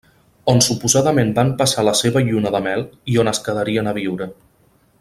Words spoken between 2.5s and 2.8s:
de